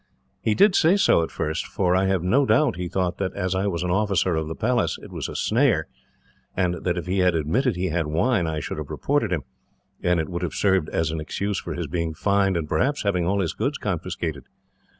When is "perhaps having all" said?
12.67-13.41